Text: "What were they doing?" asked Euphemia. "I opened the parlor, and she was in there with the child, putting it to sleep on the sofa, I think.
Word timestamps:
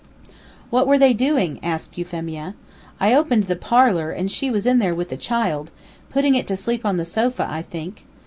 "What 0.71 0.87
were 0.87 0.97
they 0.97 1.13
doing?" 1.13 1.59
asked 1.61 1.95
Euphemia. 1.95 2.55
"I 2.99 3.13
opened 3.13 3.43
the 3.43 3.55
parlor, 3.55 4.09
and 4.09 4.31
she 4.31 4.49
was 4.49 4.65
in 4.65 4.79
there 4.79 4.95
with 4.95 5.09
the 5.09 5.15
child, 5.15 5.69
putting 6.09 6.33
it 6.33 6.47
to 6.47 6.57
sleep 6.57 6.87
on 6.87 6.97
the 6.97 7.05
sofa, 7.05 7.45
I 7.47 7.61
think. 7.61 8.03